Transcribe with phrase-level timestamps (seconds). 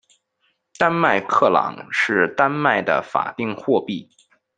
[0.79, 4.09] 丹麦克朗是丹麦的法定货币。